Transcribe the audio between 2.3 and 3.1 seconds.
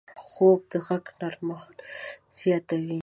زیاتوي